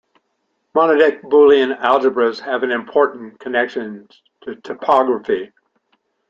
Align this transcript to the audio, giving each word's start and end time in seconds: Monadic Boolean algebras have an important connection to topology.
Monadic 0.73 1.21
Boolean 1.21 1.77
algebras 1.79 2.39
have 2.39 2.63
an 2.63 2.71
important 2.71 3.37
connection 3.39 4.07
to 4.41 4.55
topology. 4.55 5.53